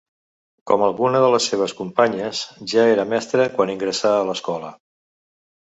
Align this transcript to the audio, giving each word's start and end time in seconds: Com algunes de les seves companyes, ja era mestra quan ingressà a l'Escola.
Com 0.71 0.85
algunes 0.85 1.21
de 1.25 1.27
les 1.35 1.49
seves 1.51 1.75
companyes, 1.81 2.41
ja 2.75 2.89
era 2.97 3.07
mestra 3.15 3.49
quan 3.59 3.77
ingressà 3.77 4.17
a 4.19 4.27
l'Escola. 4.31 4.75